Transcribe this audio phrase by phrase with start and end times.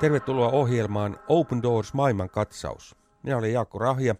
[0.00, 2.96] Tervetuloa ohjelmaan Open Doors maailman katsaus.
[3.22, 4.14] Minä olen Jaakko Rahja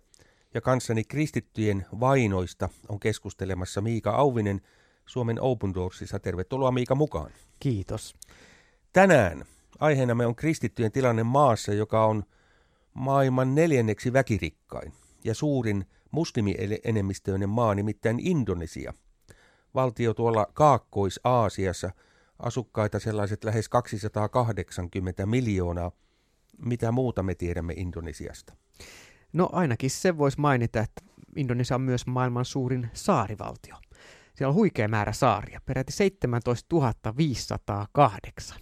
[0.54, 4.60] ja kanssani kristittyjen vainoista on keskustelemassa Miika Auvinen
[5.06, 6.19] Suomen Open Doorsissa.
[6.19, 7.31] Tervetuloa Miika mukaan.
[7.60, 8.15] Kiitos.
[8.92, 9.45] Tänään
[9.78, 12.24] aiheena me on kristittyjen tilanne maassa, joka on
[12.95, 14.93] maailman neljänneksi väkirikkain
[15.24, 18.92] ja suurin muslimienemmistöinen maa, nimittäin Indonesia.
[19.74, 21.91] Valtio tuolla Kaakkois-Aasiassa–
[22.38, 25.92] asukkaita sellaiset lähes 280 miljoonaa.
[26.58, 28.56] Mitä muuta me tiedämme Indonesiasta?
[29.32, 31.02] No ainakin se voisi mainita, että
[31.36, 33.77] Indonesia on myös maailman suurin saarivaltio.
[34.34, 38.58] Siellä on huikea määrä saaria, peräti 17 508.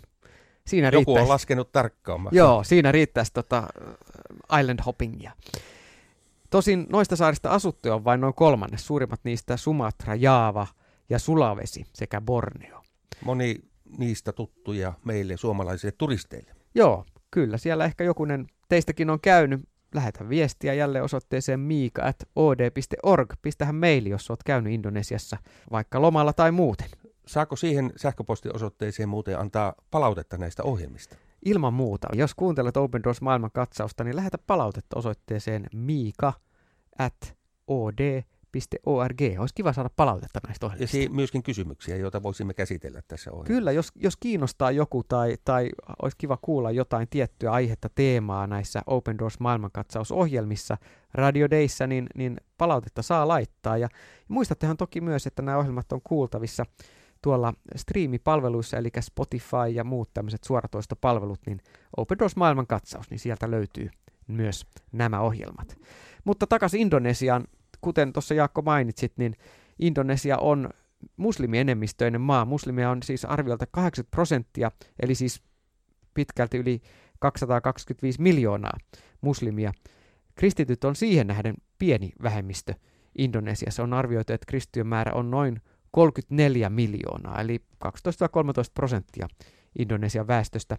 [0.67, 2.29] Siinä Joku riittäisi, on laskenut tarkkaan.
[2.33, 3.67] Joo, siinä riittäisi tota
[4.61, 5.33] island hoppingia.
[6.51, 10.67] Tosin noista saarista asuttuja on vain noin kolmannes, suurimmat niistä Sumatra, Jaava
[11.09, 12.84] ja Sulawesi sekä Borneo.
[13.25, 13.59] Moni
[13.99, 16.55] niistä tuttuja meille suomalaisille turisteille.
[16.75, 17.59] Joo, kyllä.
[17.59, 19.61] Siellä ehkä jokunen teistäkin on käynyt.
[19.95, 23.33] Lähetä viestiä jälleen osoitteeseen miika.od.org.
[23.43, 25.37] Pistähän maili, jos olet käynyt Indonesiassa,
[25.71, 26.89] vaikka lomalla tai muuten.
[27.27, 31.17] Saako siihen sähköpostiosoitteeseen muuten antaa palautetta näistä ohjelmista?
[31.45, 32.09] Ilman muuta.
[32.13, 36.41] Jos kuuntelet Open Doors maailman katsausta, niin lähetä palautetta osoitteeseen miika.od.org
[38.87, 39.21] org.
[39.39, 40.97] Olisi kiva saada palautetta näistä ohjelmista.
[40.97, 43.55] Ja myöskin kysymyksiä, joita voisimme käsitellä tässä ohjelmassa.
[43.55, 45.71] Kyllä, jos, jos kiinnostaa joku tai, tai
[46.03, 50.79] olisi kiva kuulla jotain tiettyä aihetta, teemaa näissä Open Doors maailmankatsausohjelmissa,
[51.15, 53.77] Radio Dayssä, niin, niin palautetta saa laittaa.
[53.77, 53.89] Ja,
[54.29, 56.65] ja muistattehan toki myös, että nämä ohjelmat on kuultavissa
[57.23, 61.61] tuolla striimipalveluissa, eli Spotify ja muut tämmöiset suoratoistopalvelut, niin
[61.97, 63.91] Open Doors maailmankatsaus, niin sieltä löytyy
[64.27, 65.79] myös nämä ohjelmat.
[66.25, 67.45] Mutta takaisin Indonesiaan,
[67.85, 69.35] kuten tuossa Jaakko mainitsit, niin
[69.79, 70.71] Indonesia on
[71.17, 72.45] muslimienemmistöinen maa.
[72.45, 74.71] Muslimia on siis arviolta 80 prosenttia,
[75.03, 75.43] eli siis
[76.15, 76.81] pitkälti yli
[77.19, 78.79] 225 miljoonaa
[79.21, 79.73] muslimia.
[80.35, 82.75] Kristityt on siihen nähden pieni vähemmistö
[83.19, 83.83] Indonesiassa.
[83.83, 87.89] On arvioitu, että kristittyjen määrä on noin 34 miljoonaa, eli 12-13
[88.75, 89.29] prosenttia
[89.79, 90.77] Indonesian väestöstä.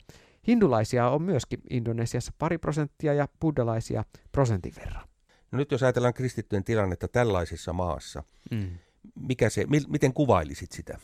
[0.47, 5.14] Hindulaisia on myöskin Indonesiassa pari prosenttia ja buddhalaisia prosentin verran.
[5.51, 8.69] No nyt jos ajatellaan kristittyjen tilannetta tällaisessa maassa, mm.
[9.15, 10.97] mikä se, mi, miten kuvailisit sitä?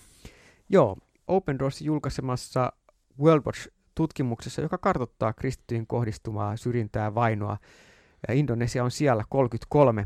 [0.69, 0.97] Joo,
[1.27, 2.73] Open Doors julkaisemassa
[3.19, 7.57] World Watch-tutkimuksessa, joka kartoittaa kristittyjen kohdistumaa syrjintää vainoa.
[8.33, 10.05] Indonesia on siellä 33.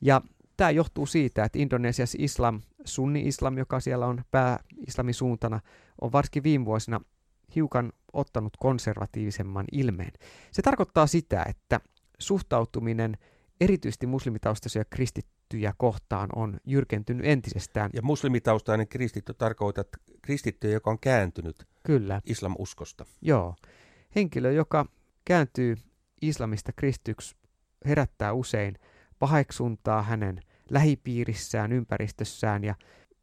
[0.00, 0.20] Ja
[0.56, 5.60] tämä johtuu siitä, että Indonesiassa islam, sunni-islam, joka siellä on pää-islamin suuntana,
[6.00, 7.00] on varsinkin viime vuosina
[7.54, 10.12] hiukan ottanut konservatiivisemman ilmeen.
[10.52, 11.80] Se tarkoittaa sitä, että
[12.18, 13.16] suhtautuminen
[13.60, 17.90] erityisesti muslimitaustaisia kristittyjä kohtaan on jyrkentynyt entisestään.
[17.94, 19.88] Ja muslimitaustainen kristitty tarkoitat
[20.22, 22.20] kristittyä, joka on kääntynyt Kyllä.
[22.26, 23.06] islamuskosta.
[23.22, 23.54] Joo.
[24.16, 24.86] Henkilö, joka
[25.24, 25.76] kääntyy
[26.22, 27.36] islamista kristyksi,
[27.84, 28.74] herättää usein
[29.18, 30.40] paheksuntaa hänen
[30.70, 32.74] lähipiirissään, ympäristössään ja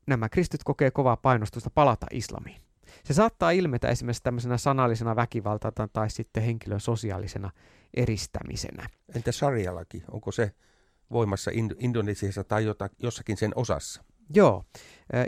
[0.07, 2.66] nämä kristyt kokee kovaa painostusta palata islamiin.
[3.03, 7.51] Se saattaa ilmetä esimerkiksi tämmöisenä sanallisena väkivaltana tai sitten henkilön sosiaalisena
[7.93, 8.89] eristämisenä.
[9.15, 10.03] Entä sarjalaki?
[10.11, 10.51] Onko se
[11.11, 14.03] voimassa Ind- Indonesiassa tai jota, jossakin sen osassa?
[14.35, 14.63] Joo.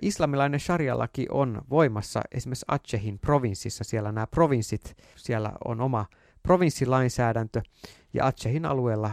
[0.02, 3.84] Islamilainen sharia-laki on voimassa esimerkiksi Acehin provinssissa.
[3.84, 6.06] Siellä nämä provinssit, siellä on oma
[6.44, 7.62] provinssilainsäädäntö
[8.14, 9.12] ja Acehin alueella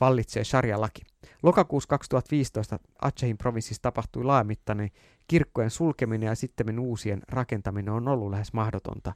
[0.00, 1.02] vallitsee sharia-laki.
[1.42, 4.90] Lokakuussa 2015 Acehin provinssissa tapahtui laajamittainen
[5.28, 9.12] kirkkojen sulkeminen ja sitten uusien rakentaminen on ollut lähes mahdotonta.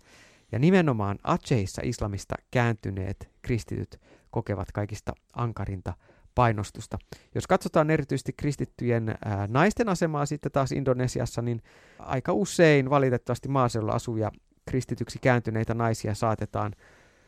[0.52, 5.94] Ja nimenomaan Acehissa islamista kääntyneet kristityt kokevat kaikista ankarinta
[6.34, 6.98] painostusta.
[7.34, 11.62] Jos katsotaan erityisesti kristittyjen ää, naisten asemaa sitten taas Indonesiassa, niin
[11.98, 14.30] aika usein valitettavasti maaseudulla asuvia
[14.68, 16.72] kristityksi kääntyneitä naisia saatetaan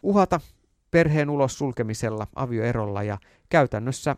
[0.02, 0.40] uhata
[0.90, 4.16] perheen ulos sulkemisella, avioerolla ja käytännössä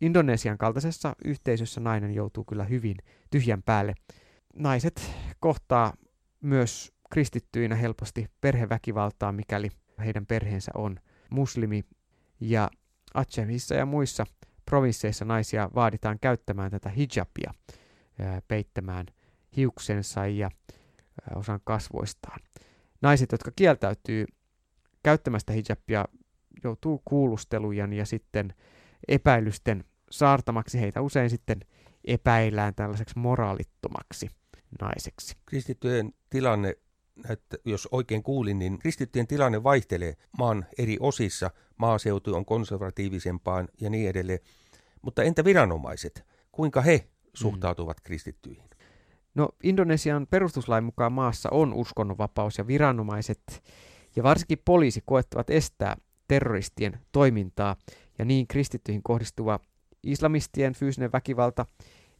[0.00, 2.96] Indonesian kaltaisessa yhteisössä nainen joutuu kyllä hyvin
[3.30, 3.94] tyhjän päälle.
[4.56, 5.10] Naiset
[5.40, 5.92] kohtaa
[6.40, 10.96] myös kristittyinä helposti perheväkivaltaa, mikäli heidän perheensä on
[11.30, 11.84] muslimi.
[12.40, 12.70] Ja
[13.14, 14.26] Acehissa ja muissa
[14.64, 17.54] provinsseissa naisia vaaditaan käyttämään tätä hijabia,
[18.48, 19.06] peittämään
[19.56, 20.50] hiuksensa ja
[21.34, 22.40] osan kasvoistaan.
[23.02, 24.24] Naiset, jotka kieltäytyy
[25.02, 26.04] käyttämästä hijabia,
[26.64, 28.54] joutuu kuulustelujen ja sitten
[29.08, 30.80] epäilysten saartamaksi.
[30.80, 31.60] Heitä usein sitten
[32.04, 34.28] epäillään tällaiseksi moraalittomaksi
[34.80, 35.36] naiseksi.
[35.46, 36.74] Kristittyjen tilanne
[37.30, 41.50] että jos oikein kuulin, niin kristittyjen tilanne vaihtelee maan eri osissa.
[41.76, 44.38] Maaseutu on konservatiivisempaan ja niin edelleen.
[45.02, 46.26] Mutta entä viranomaiset?
[46.52, 48.02] Kuinka he suhtautuvat mm.
[48.02, 48.70] kristittyihin?
[49.34, 53.62] No Indonesian perustuslain mukaan maassa on uskonnonvapaus ja viranomaiset
[54.16, 55.96] Ja varsinkin poliisi koettavat estää
[56.28, 57.76] terroristien toimintaa,
[58.18, 59.60] ja niin kristittyihin kohdistuva
[60.02, 61.66] islamistien fyysinen väkivalta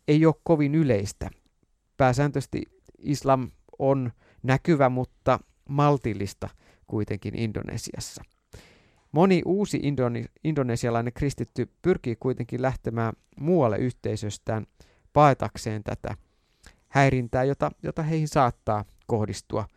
[0.09, 1.31] ei ole kovin yleistä.
[1.97, 2.63] Pääsääntöisesti
[2.99, 4.13] islam on
[4.43, 6.49] näkyvä, mutta maltillista
[6.87, 8.23] kuitenkin Indonesiassa.
[9.13, 14.67] Moni uusi indone- indonesialainen kristitty pyrkii kuitenkin lähtemään muualle yhteisöstään
[15.13, 16.15] paetakseen tätä
[16.89, 19.69] häirintää, jota, jota heihin saattaa kohdistua.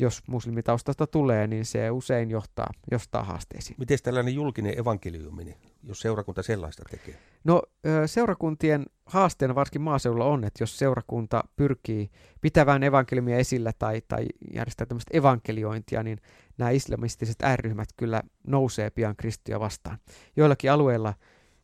[0.00, 3.76] Jos muslimitaustasta tulee, niin se usein johtaa, jostain haasteisiin.
[3.78, 7.18] Miten tällainen julkinen evankeliumi, jos seurakunta sellaista tekee?
[7.44, 7.62] No
[8.06, 12.10] seurakuntien haasteena varsinkin maaseudulla on, että jos seurakunta pyrkii
[12.40, 16.18] pitävään evankeliumia esillä tai, tai järjestää tämmöistä evankeliointia, niin
[16.58, 19.98] nämä islamistiset ääryhmät kyllä nousee pian kristittyjä vastaan.
[20.36, 21.14] Joillakin alueilla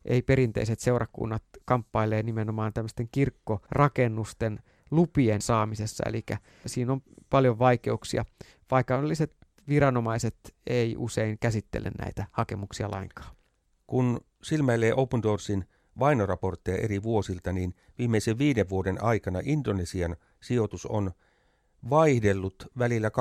[0.05, 4.59] ei perinteiset seurakunnat kamppailee nimenomaan tämmöisten kirkkorakennusten
[4.91, 6.25] lupien saamisessa, eli
[6.65, 8.25] siinä on paljon vaikeuksia.
[8.67, 9.35] Paikalliset
[9.69, 13.35] viranomaiset ei usein käsittele näitä hakemuksia lainkaan.
[13.87, 15.65] Kun silmäilee Open Doorsin
[15.99, 21.11] vainoraportteja eri vuosilta, niin viimeisen viiden vuoden aikana Indonesian sijoitus on
[21.89, 23.11] vaihdellut välillä 28-49,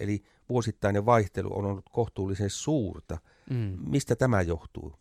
[0.00, 3.18] eli vuosittainen vaihtelu on ollut kohtuullisen suurta.
[3.50, 3.78] Mm.
[3.86, 4.94] Mistä tämä johtuu?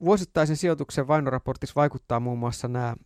[0.00, 2.96] Vuosittaisen sijoituksen vainoraportissa vaikuttaa muun muassa nämä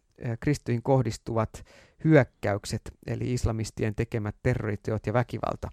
[0.41, 1.65] kristyihin kohdistuvat
[2.05, 5.71] hyökkäykset, eli islamistien tekemät terroriteot ja väkivalta.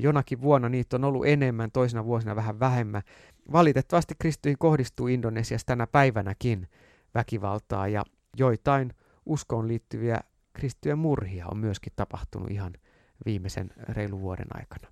[0.00, 3.02] Jonakin vuonna niitä on ollut enemmän, toisena vuosina vähän vähemmän.
[3.52, 6.68] Valitettavasti kristyihin kohdistuu Indonesiassa tänä päivänäkin
[7.14, 8.04] väkivaltaa ja
[8.36, 8.92] joitain
[9.26, 10.20] uskoon liittyviä
[10.52, 12.72] kristittyjen murhia on myöskin tapahtunut ihan
[13.26, 14.88] viimeisen reilun vuoden aikana.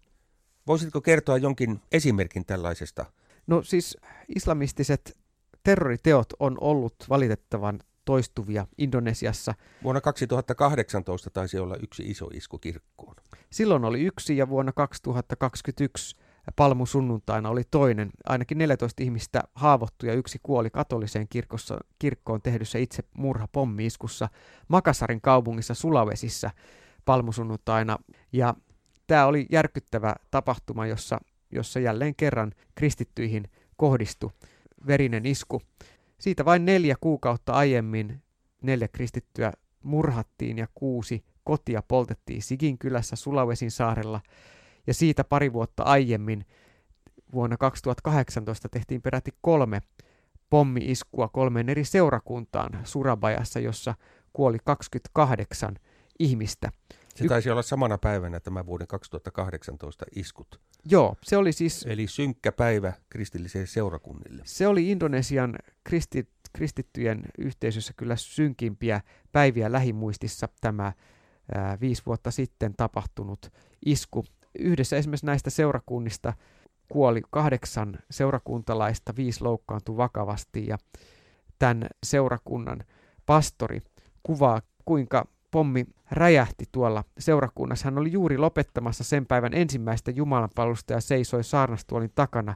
[0.67, 3.07] Voisitko kertoa jonkin esimerkin tällaisesta?
[3.47, 3.97] No siis
[4.37, 5.19] islamistiset
[5.63, 9.55] terroriteot on ollut valitettavan toistuvia Indonesiassa.
[9.83, 13.15] Vuonna 2018 taisi olla yksi iso isku kirkkoon.
[13.51, 16.17] Silloin oli yksi ja vuonna 2021
[16.57, 18.11] palmusunnuntaina oli toinen.
[18.27, 24.29] Ainakin 14 ihmistä haavoittui ja yksi kuoli katoliseen kirkossa, kirkkoon tehdyssä itse murha pommiiskussa
[24.69, 26.51] Makasarin kaupungissa Sulavesissa
[27.05, 27.99] palmusunnuntaina.
[28.33, 28.55] Ja
[29.07, 31.19] tämä oli järkyttävä tapahtuma, jossa,
[31.51, 34.31] jossa jälleen kerran kristittyihin kohdistui
[34.87, 35.63] verinen isku.
[36.21, 38.23] Siitä vain neljä kuukautta aiemmin
[38.63, 44.21] neljä kristittyä murhattiin ja kuusi kotia poltettiin Sigin kylässä Sulavesin saarella.
[44.87, 46.45] Ja siitä pari vuotta aiemmin
[47.33, 49.83] vuonna 2018 tehtiin peräti kolme
[50.51, 53.95] pommi-iskua kolmeen eri seurakuntaan Surabajassa, jossa
[54.33, 55.77] kuoli 28
[56.19, 56.71] ihmistä.
[57.23, 60.61] Se taisi olla samana päivänä tämä vuoden 2018 iskut.
[60.85, 61.87] Joo, se oli siis...
[61.89, 64.43] Eli synkkä päivä kristillisille seurakunnille.
[64.47, 69.01] Se oli Indonesian kristit, kristittyjen yhteisössä kyllä synkimpiä
[69.33, 70.93] päiviä lähimuistissa tämä
[71.55, 73.53] ää, viisi vuotta sitten tapahtunut
[73.87, 74.25] isku.
[74.59, 76.33] Yhdessä esimerkiksi näistä seurakunnista
[76.89, 80.79] kuoli kahdeksan seurakuntalaista, viisi loukkaantui vakavasti ja
[81.59, 82.85] tämän seurakunnan
[83.27, 83.81] pastori
[84.23, 87.85] kuvaa, kuinka pommi räjähti tuolla seurakunnassa.
[87.85, 92.55] Hän oli juuri lopettamassa sen päivän ensimmäistä jumalanpalvelusta ja seisoi saarnastuolin takana,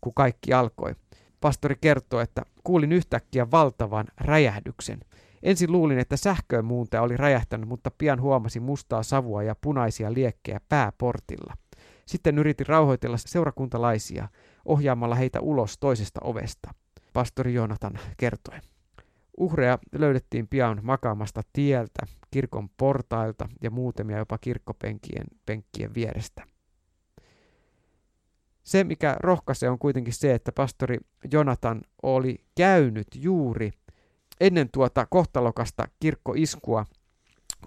[0.00, 0.94] kun kaikki alkoi.
[1.40, 5.00] Pastori kertoo, että kuulin yhtäkkiä valtavan räjähdyksen.
[5.42, 10.60] Ensin luulin, että sähköön muuntaja oli räjähtänyt, mutta pian huomasin mustaa savua ja punaisia liekkejä
[10.68, 11.54] pääportilla.
[12.06, 14.28] Sitten yritin rauhoitella seurakuntalaisia
[14.64, 16.74] ohjaamalla heitä ulos toisesta ovesta.
[17.12, 18.58] Pastori Jonathan kertoi.
[19.40, 26.42] Uhreja löydettiin pian makaamasta tieltä, kirkon portailta ja muutamia jopa kirkkopenkien penkkien vierestä.
[28.62, 30.98] Se, mikä rohkaisee, on kuitenkin se, että pastori
[31.32, 33.70] Jonathan oli käynyt juuri
[34.40, 36.86] ennen tuota kohtalokasta kirkkoiskua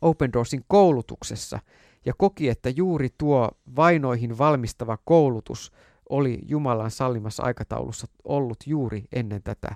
[0.02, 1.60] Open Doorsin koulutuksessa
[2.06, 5.72] ja koki, että juuri tuo vainoihin valmistava koulutus
[6.10, 9.76] oli Jumalan sallimassa aikataulussa ollut juuri ennen tätä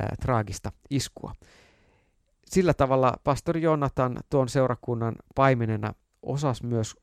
[0.00, 1.32] ää, traagista iskua.
[2.46, 6.96] Sillä tavalla pastori Jonathan tuon seurakunnan paimenena osasi myös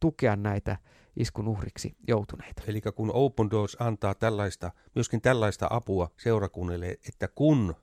[0.00, 0.76] tukea näitä
[1.16, 2.62] iskun uhriksi joutuneita.
[2.66, 7.74] Eli kun Open Doors antaa tällaista, myöskin tällaista apua seurakunnille, että kun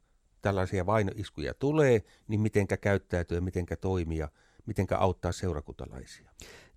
[0.41, 4.29] tällaisia vainoiskuja tulee, niin mitenkä käyttäytyä, mitenkä toimia,
[4.65, 6.29] mitenkä auttaa seurakuntalaisia.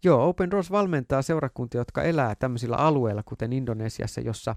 [0.05, 4.57] Joo, Open Doors valmentaa seurakuntia, jotka elää tämmöisillä alueilla, kuten Indonesiassa, jossa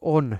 [0.00, 0.38] on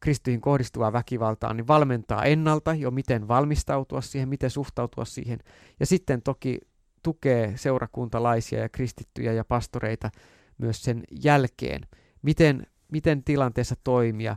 [0.00, 5.38] kristyihin kohdistuvaa väkivaltaa, niin valmentaa ennalta jo, miten valmistautua siihen, miten suhtautua siihen.
[5.80, 6.60] Ja sitten toki
[7.02, 10.10] tukee seurakuntalaisia ja kristittyjä ja pastoreita
[10.58, 11.82] myös sen jälkeen,
[12.22, 14.36] miten, miten tilanteessa toimia,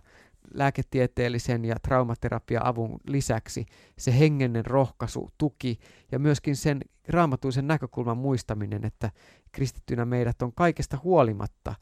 [0.53, 3.65] lääketieteellisen ja traumaterapia-avun lisäksi
[3.97, 5.79] se hengenen rohkaisu, tuki
[6.11, 9.11] ja myöskin sen raamatuisen näkökulman muistaminen, että
[9.51, 11.75] kristittynä meidät on kaikesta huolimatta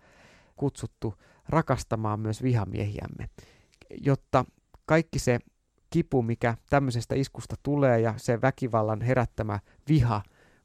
[0.55, 1.13] kutsuttu
[1.49, 3.29] rakastamaan myös vihamiehiämme,
[3.97, 4.45] jotta
[4.85, 5.39] kaikki se
[5.89, 10.23] kipu, mikä tämmöisestä iskusta tulee ja se väkivallan herättämä viha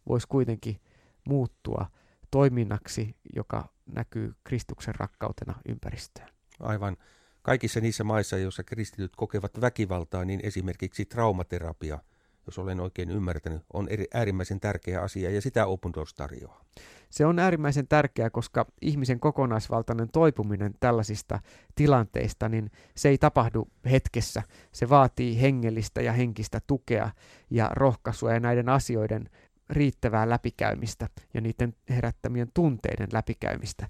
[0.09, 0.81] voisi kuitenkin
[1.29, 1.87] muuttua
[2.31, 6.29] toiminnaksi, joka näkyy Kristuksen rakkautena ympäristöön.
[6.61, 6.97] Aivan.
[7.43, 11.99] Kaikissa niissä maissa, joissa kristityt kokevat väkivaltaa, niin esimerkiksi traumaterapia,
[12.47, 16.65] jos olen oikein ymmärtänyt, on eri, äärimmäisen tärkeä asia ja sitä Open Doors tarjoaa.
[17.11, 21.41] Se on äärimmäisen tärkeää, koska ihmisen kokonaisvaltainen toipuminen tällaisista
[21.75, 24.43] tilanteista, niin se ei tapahdu hetkessä.
[24.73, 27.11] Se vaatii hengellistä ja henkistä tukea
[27.51, 29.31] ja rohkaisua ja näiden asioiden
[29.71, 33.89] riittävää läpikäymistä ja niiden herättämien tunteiden läpikäymistä.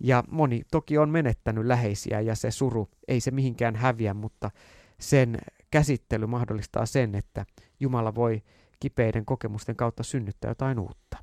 [0.00, 4.50] Ja moni toki on menettänyt läheisiä ja se suru ei se mihinkään häviä, mutta
[5.00, 5.38] sen
[5.70, 7.46] käsittely mahdollistaa sen, että
[7.80, 8.42] Jumala voi
[8.80, 11.16] kipeiden kokemusten kautta synnyttää jotain uutta.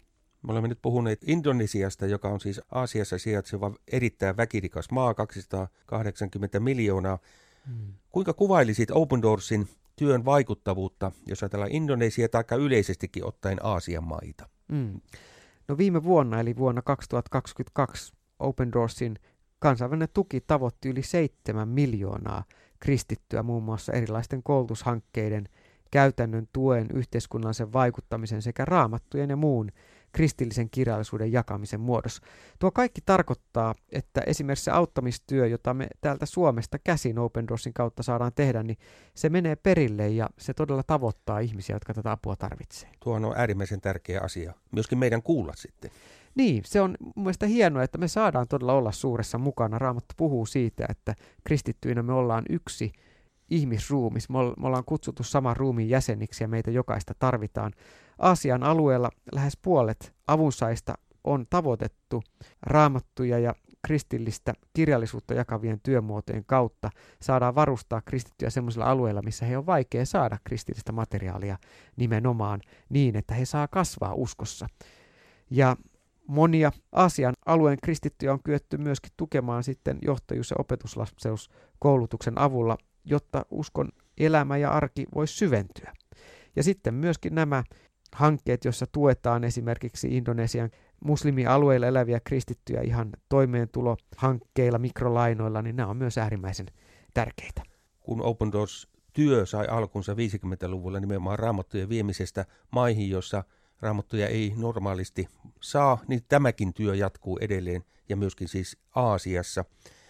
[0.44, 7.20] Me olemme nyt puhuneet Indonesiasta, joka on siis Aasiassa sijaitseva erittäin väkirikas maa, 280 miljoonaa.
[7.68, 7.94] Hmm.
[8.10, 14.50] Kuinka kuvailisit Open Doorsin työn vaikuttavuutta, jos ajatellaan Indonesia tai yleisestikin ottaen Aasian maita?
[14.72, 15.02] Hmm.
[15.68, 19.20] No viime vuonna, eli vuonna 2022, Open Doorsin
[19.60, 22.44] kansainvälinen tuki tavoitti yli 7 miljoonaa
[22.80, 25.50] kristittyä muun muassa erilaisten koulutushankkeiden,
[25.92, 29.72] käytännön tuen, yhteiskunnallisen vaikuttamisen sekä raamattujen ja muun
[30.12, 32.22] kristillisen kirjallisuuden jakamisen muodossa.
[32.60, 38.04] Tuo kaikki tarkoittaa, että esimerkiksi se auttamistyö, jota me täältä Suomesta käsin Open Doorsin kautta
[38.04, 38.78] saadaan tehdä, niin
[39.14, 42.90] se menee perille ja se todella tavoittaa ihmisiä, jotka tätä apua tarvitsee.
[43.00, 44.54] Tuo on äärimmäisen tärkeä asia.
[44.72, 45.92] Myöskin meidän kuulla sitten.
[46.38, 49.80] Niin, se on mun mielestä hienoa, että me saadaan todella olla suuressa mukana.
[49.80, 52.92] Raamattu puhuu siitä, että kristittyinä me ollaan yksi
[53.50, 54.30] ihmisruumis.
[54.30, 57.74] Me ollaan kutsuttu saman ruumiin jäseniksi ja meitä jokaista tarvitaan.
[58.20, 62.24] Aasian alueella lähes puolet avunsaista on tavoitettu
[62.62, 66.90] raamattuja ja kristillistä kirjallisuutta jakavien työmuotojen kautta
[67.22, 71.58] saadaan varustaa kristittyjä sellaisilla alueilla, missä he on vaikea saada kristillistä materiaalia
[71.96, 74.68] nimenomaan niin, että he saa kasvaa uskossa.
[75.50, 75.76] Ja
[76.28, 83.90] monia Aasian alueen kristittyjä on kyetty myöskin tukemaan sitten johtajuus- ja opetuslapseuskoulutuksen avulla, jotta uskon
[84.18, 85.94] elämä ja arki voisi syventyä.
[86.56, 87.64] Ja sitten myöskin nämä
[88.16, 90.70] hankkeet, joissa tuetaan esimerkiksi Indonesian
[91.04, 96.66] muslimialueilla eläviä kristittyjä ihan toimeentulohankkeilla, mikrolainoilla, niin nämä on myös äärimmäisen
[97.14, 97.64] tärkeitä.
[98.00, 103.44] Kun Open Doors työ sai alkunsa 50-luvulla nimenomaan raamattujen viemisestä maihin, jossa
[103.82, 105.28] raamattuja ei normaalisti
[105.62, 109.66] saa, niin tämäkin työ jatkuu edelleen ja myöskin siis Aasiassa.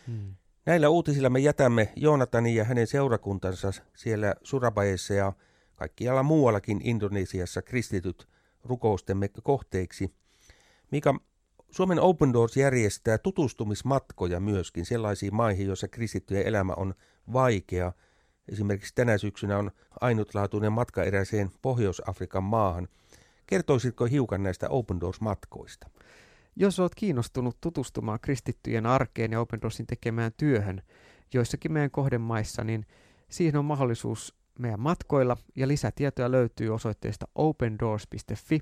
[0.07, 0.35] Hmm.
[0.65, 5.33] Näillä uutisilla me jätämme Joonatanin ja hänen seurakuntansa siellä Surabayeessa ja
[5.75, 8.27] kaikkialla muuallakin Indonesiassa kristityt
[8.63, 10.13] rukoustemme kohteiksi.
[10.91, 11.19] Mika,
[11.71, 16.93] Suomen Open Doors järjestää tutustumismatkoja myöskin sellaisiin maihin, joissa kristittyjen elämä on
[17.33, 17.91] vaikea.
[18.51, 19.71] Esimerkiksi tänä syksynä on
[20.01, 22.87] ainutlaatuinen matka eräiseen Pohjois-Afrikan maahan.
[23.47, 25.89] Kertoisitko hiukan näistä Open Doors-matkoista?
[26.55, 30.81] Jos olet kiinnostunut tutustumaan kristittyjen arkeen ja Open Doorsin tekemään työhön
[31.33, 32.85] joissakin meidän kohdemaissa, niin
[33.29, 38.59] siihen on mahdollisuus meidän matkoilla ja lisätietoja löytyy osoitteesta opendoors.fi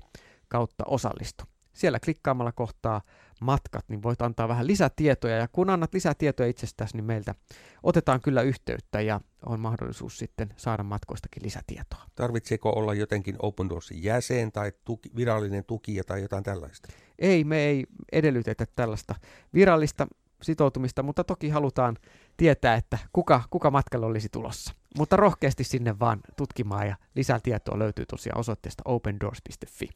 [0.48, 1.44] kautta osallistu.
[1.76, 3.02] Siellä klikkaamalla kohtaa
[3.40, 7.34] matkat, niin voit antaa vähän lisätietoja ja kun annat lisätietoja itsestäsi, niin meiltä
[7.82, 12.02] otetaan kyllä yhteyttä ja on mahdollisuus sitten saada matkoistakin lisätietoa.
[12.14, 16.88] Tarvitseeko olla jotenkin Open Doorsin jäsen tai tuki, virallinen tukija tai jotain tällaista?
[17.18, 19.14] Ei, me ei edellytetä tällaista
[19.54, 20.06] virallista
[20.42, 21.96] sitoutumista, mutta toki halutaan
[22.36, 24.74] tietää, että kuka, kuka matkalle olisi tulossa.
[24.98, 29.88] Mutta rohkeasti sinne vaan tutkimaan ja lisää tietoa löytyy tosiaan osoitteesta opendoors.fi.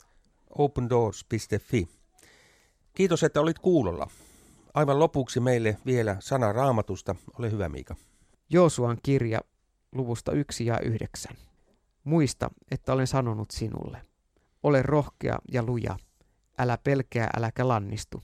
[0.50, 1.88] opendoors.fi.
[2.95, 4.11] Kiitos, että olit kuulolla.
[4.75, 7.14] Aivan lopuksi meille vielä sana raamatusta.
[7.38, 7.97] Ole hyvä, Miika.
[8.50, 9.40] Joosuan kirja
[9.92, 11.37] luvusta 1 ja 9.
[12.04, 14.02] Muista, että olen sanonut sinulle.
[14.62, 15.97] Ole rohkea ja luja.
[16.59, 18.23] Älä pelkää, äläkä lannistu.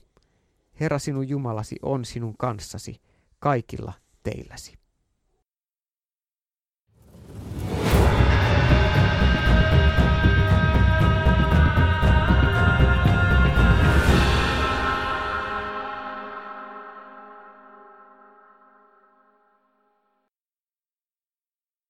[0.79, 3.01] Herra sinun Jumalasi on sinun kanssasi
[3.39, 3.93] kaikilla
[4.23, 4.73] teilläsi.